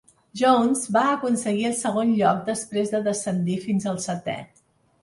Jones 0.39 0.85
va 0.95 1.03
aconseguir 1.17 1.67
el 1.73 1.75
segon 1.83 2.17
lloc 2.23 2.43
després 2.51 2.95
de 2.97 3.05
descendir 3.11 3.61
fins 3.69 3.91
al 3.95 4.03
setè. 4.11 4.41